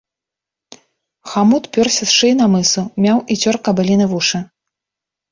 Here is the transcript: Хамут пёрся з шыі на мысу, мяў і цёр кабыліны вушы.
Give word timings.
Хамут 1.33 1.67
пёрся 1.75 2.03
з 2.11 2.15
шыі 2.19 2.33
на 2.39 2.47
мысу, 2.53 2.83
мяў 3.05 3.17
і 3.35 3.37
цёр 3.43 3.55
кабыліны 3.69 4.05
вушы. 4.15 4.37